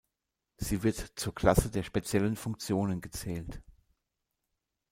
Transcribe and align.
Sie 0.57 0.81
wird 0.81 0.95
zur 1.15 1.35
Klasse 1.35 1.69
der 1.69 1.83
speziellen 1.83 2.35
Funktionen 2.35 3.01
gezählt. 3.01 3.61